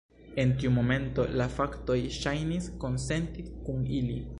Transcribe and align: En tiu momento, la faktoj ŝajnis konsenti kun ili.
En 0.43 0.47
tiu 0.63 0.71
momento, 0.77 1.25
la 1.41 1.47
faktoj 1.59 1.99
ŝajnis 2.19 2.75
konsenti 2.87 3.51
kun 3.69 3.91
ili. 4.01 4.23